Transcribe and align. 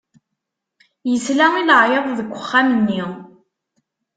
Yesla 1.11 1.45
i 1.61 1.63
leɛyaḍ 1.67 2.05
deg 2.19 2.29
uxxam-nni. 2.37 3.03